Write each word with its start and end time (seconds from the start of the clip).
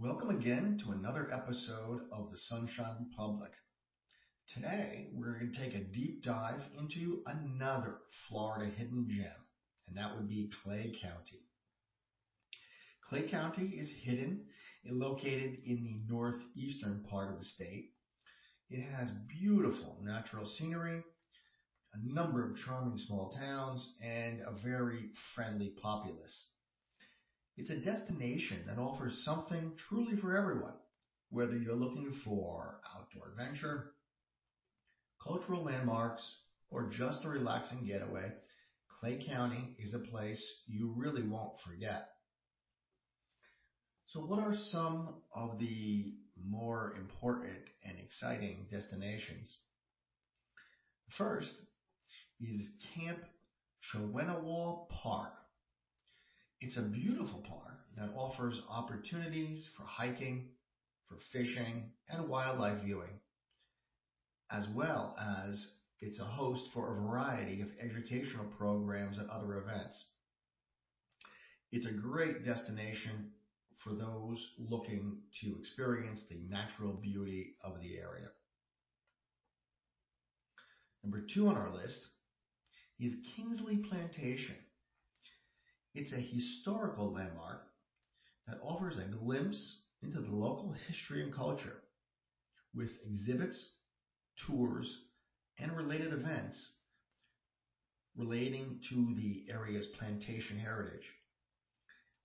Welcome 0.00 0.30
again 0.30 0.80
to 0.84 0.92
another 0.92 1.28
episode 1.32 2.02
of 2.12 2.30
the 2.30 2.36
Sunshine 2.36 2.94
Republic. 3.00 3.50
Today, 4.46 5.08
we're 5.12 5.36
going 5.40 5.52
to 5.52 5.58
take 5.58 5.74
a 5.74 5.82
deep 5.82 6.22
dive 6.22 6.60
into 6.78 7.24
another 7.26 7.96
Florida 8.28 8.66
hidden 8.66 9.08
gem, 9.10 9.26
and 9.88 9.96
that 9.96 10.14
would 10.14 10.28
be 10.28 10.52
Clay 10.62 10.94
County. 11.02 11.40
Clay 13.08 13.22
County 13.22 13.70
is 13.70 13.90
hidden 13.90 14.44
and 14.84 15.00
located 15.00 15.58
in 15.64 15.82
the 15.82 16.14
northeastern 16.14 17.04
part 17.10 17.32
of 17.32 17.40
the 17.40 17.44
state. 17.44 17.90
It 18.70 18.84
has 18.84 19.10
beautiful 19.10 19.98
natural 20.04 20.46
scenery, 20.46 21.02
a 21.92 21.98
number 22.14 22.48
of 22.48 22.56
charming 22.56 22.98
small 22.98 23.32
towns, 23.32 23.96
and 24.00 24.42
a 24.42 24.52
very 24.52 25.10
friendly 25.34 25.70
populace. 25.82 26.46
It's 27.58 27.70
a 27.70 27.80
destination 27.80 28.62
that 28.68 28.78
offers 28.78 29.24
something 29.24 29.72
truly 29.88 30.14
for 30.16 30.36
everyone, 30.36 30.74
whether 31.30 31.56
you're 31.56 31.74
looking 31.74 32.14
for 32.24 32.80
outdoor 32.96 33.30
adventure, 33.32 33.94
cultural 35.20 35.64
landmarks, 35.64 36.22
or 36.70 36.88
just 36.88 37.24
a 37.24 37.28
relaxing 37.28 37.84
getaway. 37.84 38.30
Clay 39.00 39.20
County 39.26 39.74
is 39.80 39.92
a 39.92 39.98
place 39.98 40.40
you 40.68 40.94
really 40.96 41.26
won't 41.28 41.58
forget. 41.66 42.10
So 44.06 44.20
what 44.20 44.38
are 44.38 44.54
some 44.54 45.16
of 45.34 45.58
the 45.58 46.14
more 46.40 46.94
important 46.96 47.58
and 47.84 47.98
exciting 47.98 48.68
destinations? 48.70 49.52
First 51.10 51.60
is 52.40 52.68
Camp 52.94 53.18
Chowenwaw 53.92 54.88
Park. 54.90 55.32
It's 56.60 56.76
a 56.76 56.82
beautiful 56.82 57.38
park 57.38 57.78
that 57.96 58.10
offers 58.16 58.60
opportunities 58.68 59.68
for 59.76 59.84
hiking, 59.84 60.48
for 61.06 61.16
fishing, 61.32 61.92
and 62.08 62.28
wildlife 62.28 62.82
viewing, 62.82 63.20
as 64.50 64.66
well 64.68 65.16
as 65.20 65.68
it's 66.00 66.18
a 66.18 66.24
host 66.24 66.66
for 66.72 66.90
a 66.90 67.00
variety 67.00 67.60
of 67.60 67.68
educational 67.78 68.46
programs 68.46 69.18
and 69.18 69.30
other 69.30 69.54
events. 69.54 70.04
It's 71.70 71.86
a 71.86 71.92
great 71.92 72.44
destination 72.44 73.30
for 73.78 73.92
those 73.92 74.44
looking 74.58 75.18
to 75.40 75.56
experience 75.60 76.24
the 76.28 76.40
natural 76.48 76.92
beauty 76.92 77.54
of 77.62 77.80
the 77.80 77.98
area. 77.98 78.30
Number 81.04 81.20
two 81.20 81.46
on 81.46 81.56
our 81.56 81.70
list 81.70 82.08
is 82.98 83.14
Kingsley 83.36 83.76
Plantation. 83.76 84.56
It's 85.98 86.12
a 86.12 86.20
historical 86.20 87.10
landmark 87.10 87.60
that 88.46 88.58
offers 88.62 88.98
a 88.98 89.04
glimpse 89.04 89.78
into 90.00 90.20
the 90.20 90.30
local 90.30 90.70
history 90.86 91.20
and 91.20 91.32
culture 91.32 91.80
with 92.72 92.96
exhibits, 93.04 93.72
tours, 94.46 94.96
and 95.58 95.74
related 95.74 96.12
events 96.12 96.70
relating 98.14 98.76
to 98.90 99.12
the 99.16 99.42
area's 99.48 99.88
plantation 99.88 100.56
heritage. 100.56 101.12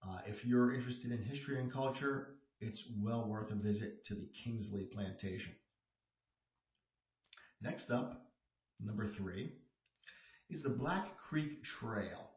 Uh, 0.00 0.18
if 0.26 0.44
you're 0.44 0.70
interested 0.70 1.10
in 1.10 1.20
history 1.20 1.58
and 1.58 1.68
culture, 1.68 2.28
it's 2.60 2.84
well 2.88 3.24
worth 3.24 3.50
a 3.50 3.56
visit 3.56 3.90
to 4.04 4.14
the 4.14 4.26
Kingsley 4.44 4.84
Plantation. 4.84 5.54
Next 7.60 7.90
up, 7.90 8.14
number 8.78 9.08
three, 9.08 9.50
is 10.50 10.62
the 10.62 10.70
Black 10.70 11.16
Creek 11.16 11.64
Trail. 11.64 12.28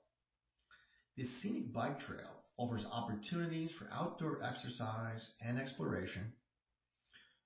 This 1.19 1.41
scenic 1.41 1.73
bike 1.73 1.99
trail 1.99 2.45
offers 2.57 2.85
opportunities 2.89 3.73
for 3.73 3.89
outdoor 3.91 4.41
exercise 4.41 5.29
and 5.41 5.59
exploration 5.59 6.31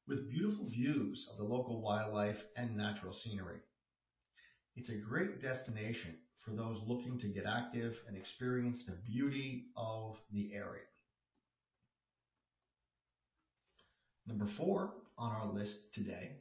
with 0.08 0.30
beautiful 0.30 0.70
views 0.70 1.28
of 1.32 1.40
the 1.40 1.44
local 1.44 1.82
wildlife 1.82 2.38
and 2.56 2.78
natural 2.78 3.14
scenery. 3.14 3.58
It's 4.76 4.90
a 4.92 4.96
great 5.10 5.42
destination 5.42 6.14
for 6.46 6.52
those 6.52 6.84
looking 6.86 7.18
to 7.18 7.28
get 7.30 7.48
active 7.48 7.96
and 8.08 8.16
experience 8.16 8.84
the 8.86 9.00
beauty 9.08 9.64
of 9.76 10.18
the 10.32 10.54
area. 10.54 10.86
Number 14.28 14.46
four 14.56 14.94
on 15.18 15.32
our 15.32 15.52
list 15.52 15.80
today 15.96 16.34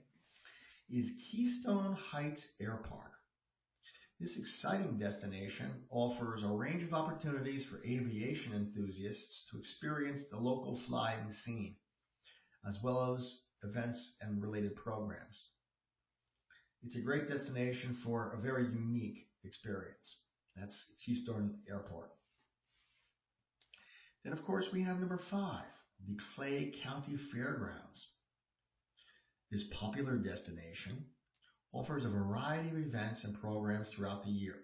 is 0.91 1.10
Keystone 1.31 1.94
Heights 1.94 2.47
Air 2.60 2.76
Park. 2.91 3.11
This 4.22 4.37
exciting 4.37 4.99
destination 5.00 5.69
offers 5.91 6.44
a 6.44 6.47
range 6.47 6.84
of 6.84 6.94
opportunities 6.94 7.66
for 7.69 7.84
aviation 7.84 8.53
enthusiasts 8.53 9.49
to 9.50 9.59
experience 9.59 10.22
the 10.31 10.37
local 10.37 10.81
flying 10.87 11.33
scene, 11.33 11.75
as 12.65 12.78
well 12.84 13.16
as 13.16 13.41
events 13.65 14.12
and 14.21 14.41
related 14.41 14.77
programs. 14.77 15.49
It's 16.84 16.94
a 16.94 17.00
great 17.00 17.28
destination 17.28 17.99
for 18.05 18.33
a 18.33 18.41
very 18.41 18.62
unique 18.62 19.27
experience. 19.43 20.19
That's 20.54 20.81
Keystone 21.04 21.59
Airport. 21.69 22.12
Then, 24.22 24.34
of 24.34 24.44
course, 24.44 24.69
we 24.72 24.84
have 24.84 25.00
number 25.00 25.19
five, 25.33 25.66
the 26.06 26.16
Clay 26.37 26.72
County 26.84 27.16
Fairgrounds. 27.33 28.06
This 29.50 29.65
popular 29.81 30.16
destination 30.16 31.06
offers 31.72 32.05
a 32.05 32.09
variety 32.09 32.69
of 32.71 32.77
events 32.77 33.25
and 33.25 33.41
programs 33.41 33.88
throughout 33.88 34.25
the 34.25 34.31
year, 34.31 34.56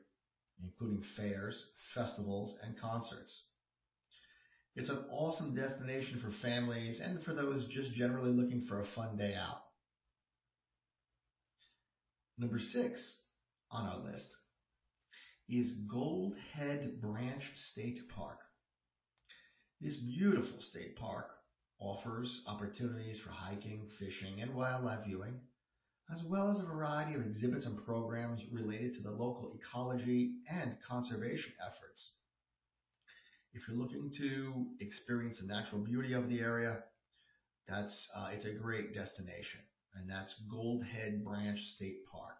including 0.62 1.02
fairs, 1.16 1.66
festivals, 1.94 2.54
and 2.62 2.78
concerts. 2.78 3.44
It's 4.76 4.90
an 4.90 5.04
awesome 5.10 5.54
destination 5.54 6.20
for 6.20 6.30
families 6.30 7.00
and 7.00 7.22
for 7.22 7.32
those 7.32 7.66
just 7.66 7.92
generally 7.92 8.30
looking 8.30 8.64
for 8.68 8.80
a 8.80 8.86
fun 8.86 9.16
day 9.16 9.34
out. 9.34 9.62
Number 12.36 12.60
six 12.60 13.18
on 13.70 13.86
our 13.86 13.98
list 13.98 14.28
is 15.48 15.72
Gold 15.90 16.36
Head 16.54 17.00
Branch 17.00 17.42
State 17.72 17.98
Park. 18.14 18.38
This 19.80 19.96
beautiful 19.96 20.60
state 20.60 20.96
park 20.96 21.26
offers 21.80 22.42
opportunities 22.46 23.18
for 23.18 23.30
hiking, 23.30 23.88
fishing, 23.98 24.40
and 24.40 24.54
wildlife 24.54 25.04
viewing, 25.06 25.40
as 26.10 26.22
well 26.22 26.50
as 26.50 26.58
a 26.58 26.64
variety 26.64 27.14
of 27.14 27.20
exhibits 27.20 27.66
and 27.66 27.84
programs 27.84 28.42
related 28.50 28.94
to 28.94 29.02
the 29.02 29.10
local 29.10 29.52
ecology 29.54 30.36
and 30.48 30.76
conservation 30.86 31.52
efforts. 31.60 32.12
If 33.52 33.68
you're 33.68 33.76
looking 33.76 34.10
to 34.16 34.66
experience 34.80 35.38
the 35.38 35.46
natural 35.46 35.82
beauty 35.82 36.14
of 36.14 36.28
the 36.28 36.40
area, 36.40 36.78
that's 37.66 38.08
uh, 38.16 38.28
it's 38.32 38.46
a 38.46 38.54
great 38.54 38.94
destination, 38.94 39.60
and 39.94 40.08
that's 40.08 40.34
Gold 40.50 40.84
Head 40.84 41.24
Branch 41.24 41.58
State 41.76 42.06
Park. 42.10 42.36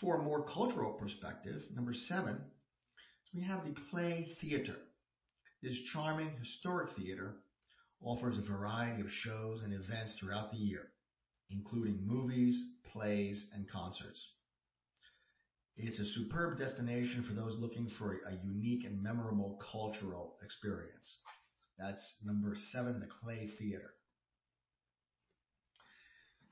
For 0.00 0.20
a 0.20 0.22
more 0.22 0.46
cultural 0.46 0.92
perspective, 0.92 1.62
number 1.74 1.94
seven, 1.94 2.38
we 3.34 3.42
have 3.42 3.64
the 3.64 3.74
Clay 3.90 4.36
Theater. 4.40 4.76
This 5.60 5.80
charming 5.92 6.30
historic 6.38 6.94
theater 6.96 7.34
offers 8.00 8.38
a 8.38 8.42
variety 8.42 9.00
of 9.00 9.10
shows 9.10 9.62
and 9.62 9.72
events 9.72 10.14
throughout 10.14 10.52
the 10.52 10.58
year 10.58 10.82
including 11.50 12.06
movies, 12.06 12.62
plays, 12.92 13.50
and 13.54 13.68
concerts. 13.68 14.26
It's 15.76 16.00
a 16.00 16.04
superb 16.04 16.58
destination 16.58 17.22
for 17.22 17.34
those 17.34 17.56
looking 17.56 17.88
for 17.88 18.20
a 18.26 18.34
unique 18.44 18.84
and 18.84 19.02
memorable 19.02 19.60
cultural 19.70 20.36
experience. 20.42 21.18
That's 21.78 22.16
number 22.24 22.56
seven, 22.72 22.98
the 22.98 23.06
Clay 23.06 23.48
Theater. 23.58 23.90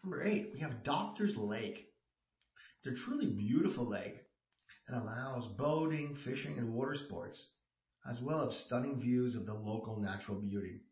Number 0.04 0.22
eight, 0.22 0.50
we 0.54 0.60
have 0.60 0.84
Doctor's 0.84 1.36
Lake. 1.36 1.88
It's 2.84 3.00
a 3.00 3.04
truly 3.04 3.26
beautiful 3.26 3.88
lake 3.88 4.14
that 4.88 5.02
allows 5.02 5.48
boating, 5.58 6.14
fishing, 6.24 6.58
and 6.58 6.72
water 6.72 6.94
sports, 6.94 7.44
as 8.08 8.20
well 8.22 8.48
as 8.48 8.56
stunning 8.56 9.00
views 9.00 9.34
of 9.34 9.46
the 9.46 9.54
local 9.54 9.98
natural 9.98 10.40
beauty. 10.40 10.82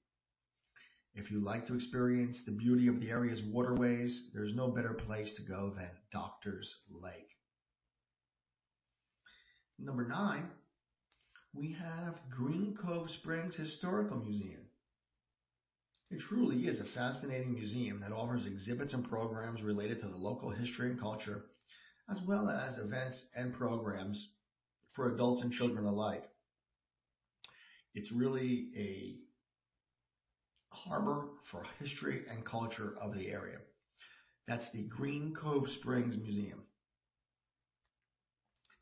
If 1.14 1.30
you 1.30 1.38
like 1.38 1.66
to 1.68 1.74
experience 1.74 2.42
the 2.44 2.50
beauty 2.50 2.88
of 2.88 2.98
the 3.00 3.10
area's 3.10 3.42
waterways, 3.42 4.30
there's 4.34 4.54
no 4.54 4.68
better 4.68 4.94
place 4.94 5.32
to 5.34 5.42
go 5.42 5.70
than 5.76 5.90
Doctor's 6.12 6.74
Lake. 6.90 7.28
Number 9.78 10.06
nine, 10.08 10.50
we 11.52 11.72
have 11.74 12.20
Green 12.30 12.76
Cove 12.76 13.10
Springs 13.10 13.54
Historical 13.54 14.18
Museum. 14.18 14.62
It 16.10 16.20
truly 16.20 16.66
is 16.66 16.80
a 16.80 16.84
fascinating 16.84 17.54
museum 17.54 18.00
that 18.00 18.12
offers 18.12 18.46
exhibits 18.46 18.92
and 18.92 19.08
programs 19.08 19.62
related 19.62 20.00
to 20.00 20.08
the 20.08 20.16
local 20.16 20.50
history 20.50 20.90
and 20.90 21.00
culture, 21.00 21.44
as 22.10 22.20
well 22.22 22.50
as 22.50 22.78
events 22.78 23.26
and 23.36 23.54
programs 23.54 24.32
for 24.94 25.14
adults 25.14 25.42
and 25.42 25.52
children 25.52 25.86
alike. 25.86 26.24
It's 27.94 28.12
really 28.12 28.72
a 28.76 29.16
harbor 30.74 31.28
for 31.50 31.64
history 31.78 32.22
and 32.30 32.44
culture 32.44 32.94
of 33.00 33.14
the 33.14 33.30
area. 33.30 33.58
That's 34.46 34.70
the 34.72 34.84
Green 34.84 35.34
Cove 35.34 35.68
Springs 35.70 36.16
Museum. 36.16 36.62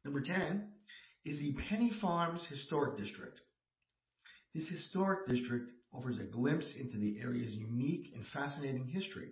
Number 0.05 0.21
10 0.21 0.69
is 1.25 1.39
the 1.39 1.55
Penney 1.69 1.93
Farms 2.00 2.44
Historic 2.47 2.97
District. 2.97 3.41
This 4.55 4.69
historic 4.69 5.27
district 5.29 5.71
offers 5.93 6.19
a 6.19 6.25
glimpse 6.25 6.75
into 6.77 6.99
the 6.99 7.21
area's 7.21 7.55
unique 7.55 8.12
and 8.15 8.27
fascinating 8.27 8.87
history. 8.87 9.29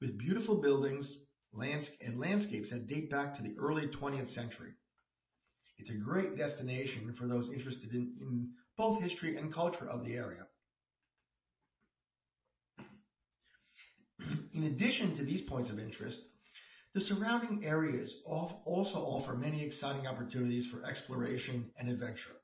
With 0.00 0.18
beautiful 0.18 0.60
buildings 0.60 1.14
and 1.52 2.18
landscapes 2.18 2.70
that 2.70 2.86
date 2.86 3.10
back 3.10 3.34
to 3.34 3.42
the 3.42 3.56
early 3.58 3.88
20th 3.88 4.30
century. 4.30 4.72
It's 5.78 5.90
a 5.90 5.94
great 5.94 6.36
destination 6.36 7.14
for 7.18 7.26
those 7.26 7.50
interested 7.50 7.92
in, 7.92 8.14
in 8.20 8.48
both 8.76 9.00
history 9.00 9.36
and 9.36 9.52
culture 9.52 9.88
of 9.88 10.04
the 10.04 10.14
area. 10.14 10.46
In 14.58 14.64
addition 14.64 15.14
to 15.14 15.22
these 15.22 15.42
points 15.42 15.70
of 15.70 15.78
interest, 15.78 16.18
the 16.92 17.00
surrounding 17.00 17.64
areas 17.64 18.12
also 18.26 18.98
offer 18.98 19.36
many 19.36 19.64
exciting 19.64 20.08
opportunities 20.08 20.66
for 20.66 20.84
exploration 20.84 21.70
and 21.78 21.88
adventure. 21.88 22.34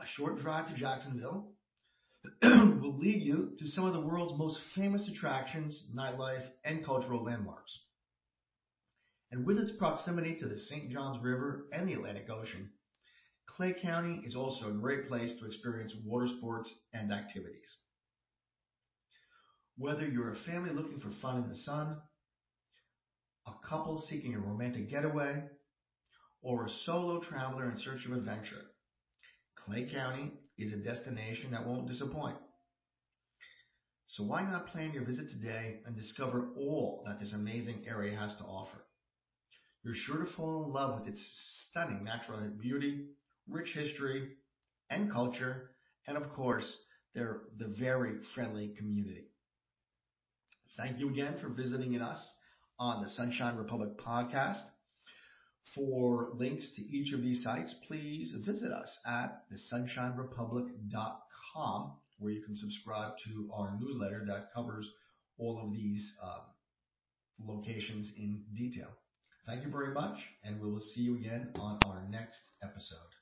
A 0.00 0.06
short 0.06 0.38
drive 0.38 0.68
to 0.68 0.74
Jacksonville 0.74 1.52
will 2.42 2.96
lead 2.96 3.20
you 3.20 3.56
to 3.58 3.68
some 3.68 3.84
of 3.84 3.92
the 3.92 4.00
world's 4.00 4.38
most 4.38 4.58
famous 4.74 5.06
attractions, 5.06 5.84
nightlife, 5.94 6.48
and 6.64 6.82
cultural 6.82 7.22
landmarks. 7.22 7.78
And 9.30 9.44
with 9.44 9.58
its 9.58 9.72
proximity 9.72 10.38
to 10.38 10.46
the 10.46 10.56
St. 10.56 10.90
Johns 10.90 11.22
River 11.22 11.66
and 11.74 11.86
the 11.86 11.92
Atlantic 11.92 12.30
Ocean, 12.30 12.70
Clay 13.46 13.74
County 13.82 14.22
is 14.24 14.34
also 14.34 14.70
a 14.70 14.80
great 14.80 15.08
place 15.08 15.34
to 15.40 15.44
experience 15.44 15.94
water 16.06 16.26
sports 16.38 16.74
and 16.94 17.12
activities. 17.12 17.76
Whether 19.78 20.06
you're 20.06 20.32
a 20.32 20.36
family 20.36 20.70
looking 20.70 21.00
for 21.00 21.10
fun 21.10 21.42
in 21.42 21.48
the 21.50 21.54
sun, 21.54 21.98
a 23.46 23.52
couple 23.68 23.98
seeking 23.98 24.34
a 24.34 24.38
romantic 24.38 24.88
getaway, 24.88 25.42
or 26.40 26.64
a 26.64 26.70
solo 26.70 27.20
traveler 27.20 27.70
in 27.70 27.78
search 27.78 28.06
of 28.06 28.12
adventure, 28.12 28.62
Clay 29.54 29.86
County 29.92 30.32
is 30.56 30.72
a 30.72 30.78
destination 30.78 31.50
that 31.50 31.66
won't 31.66 31.88
disappoint. 31.88 32.38
So 34.06 34.24
why 34.24 34.42
not 34.42 34.68
plan 34.68 34.94
your 34.94 35.04
visit 35.04 35.28
today 35.28 35.80
and 35.84 35.94
discover 35.94 36.52
all 36.56 37.04
that 37.06 37.18
this 37.18 37.34
amazing 37.34 37.84
area 37.86 38.16
has 38.16 38.34
to 38.38 38.44
offer? 38.44 38.78
You're 39.82 39.94
sure 39.94 40.24
to 40.24 40.32
fall 40.32 40.64
in 40.64 40.72
love 40.72 41.00
with 41.00 41.08
its 41.08 41.68
stunning 41.68 42.02
natural 42.02 42.40
beauty, 42.60 43.08
rich 43.46 43.74
history 43.74 44.36
and 44.88 45.12
culture, 45.12 45.70
and 46.06 46.16
of 46.16 46.32
course, 46.32 46.78
their 47.14 47.42
the 47.58 47.68
very 47.78 48.22
friendly 48.34 48.74
community. 48.78 49.26
Thank 50.76 50.98
you 50.98 51.08
again 51.08 51.38
for 51.40 51.48
visiting 51.48 51.98
us 52.02 52.34
on 52.78 53.02
the 53.02 53.08
Sunshine 53.08 53.56
Republic 53.56 53.96
podcast. 53.96 54.60
For 55.74 56.32
links 56.34 56.70
to 56.76 56.82
each 56.82 57.14
of 57.14 57.22
these 57.22 57.42
sites, 57.42 57.74
please 57.86 58.34
visit 58.46 58.70
us 58.72 58.98
at 59.06 59.44
thesunshinerepublic.com, 59.50 61.92
where 62.18 62.32
you 62.32 62.42
can 62.42 62.54
subscribe 62.54 63.14
to 63.24 63.50
our 63.54 63.78
newsletter 63.80 64.26
that 64.26 64.52
covers 64.54 64.86
all 65.38 65.58
of 65.64 65.72
these 65.72 66.14
um, 66.22 66.42
locations 67.46 68.12
in 68.18 68.44
detail. 68.54 68.90
Thank 69.46 69.64
you 69.64 69.70
very 69.70 69.94
much, 69.94 70.18
and 70.44 70.60
we 70.60 70.70
will 70.70 70.80
see 70.80 71.00
you 71.02 71.16
again 71.16 71.52
on 71.56 71.78
our 71.86 72.06
next 72.10 72.42
episode. 72.62 73.15